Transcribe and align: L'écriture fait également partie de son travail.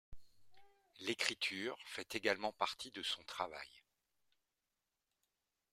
L'écriture 1.01 1.77
fait 1.85 2.15
également 2.15 2.51
partie 2.53 2.89
de 2.89 3.03
son 3.03 3.21
travail. 3.25 3.69